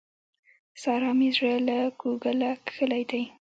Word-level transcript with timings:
سارا 0.81 1.11
مې 1.17 1.29
زړه 1.35 1.55
له 1.67 1.77
کوګله 1.99 2.51
کښلی 2.65 3.03
دی. 3.11 3.23